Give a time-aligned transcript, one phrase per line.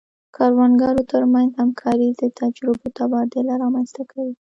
[0.27, 4.33] د کروندګرو ترمنځ همکاري د تجربو تبادله رامنځته کوي.